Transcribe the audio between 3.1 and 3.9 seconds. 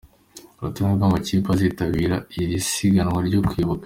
ryo kwibuka:.